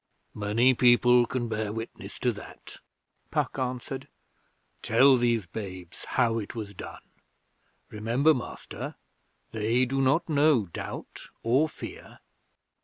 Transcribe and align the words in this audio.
'Many 0.33 0.73
people 0.73 1.27
can 1.27 1.47
bear 1.47 1.71
witness 1.71 2.17
to 2.21 2.31
that,' 2.31 2.77
Puck 3.29 3.59
answered. 3.59 4.07
'Tell 4.81 5.15
these 5.17 5.45
babes 5.45 6.05
how 6.05 6.39
it 6.39 6.55
was 6.55 6.73
done. 6.73 7.03
Remember, 7.91 8.33
Master, 8.33 8.95
they 9.51 9.85
do 9.85 10.01
not 10.01 10.27
know 10.27 10.65
Doubt 10.65 11.29
or 11.43 11.69
Fear.' 11.69 12.17